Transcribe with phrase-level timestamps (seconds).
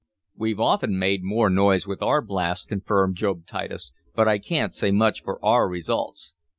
[0.35, 4.89] "We've often made more noise with our blasts," confirmed Job Titus, "but I can't say
[4.89, 6.33] much for our results."